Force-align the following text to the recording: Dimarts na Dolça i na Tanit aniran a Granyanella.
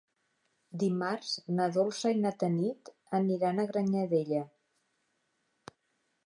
Dimarts 0.83 1.33
na 1.59 1.67
Dolça 1.75 2.11
i 2.13 2.17
na 2.21 2.31
Tanit 2.45 2.89
aniran 3.19 3.61
a 3.61 3.67
Granyanella. 3.73 4.41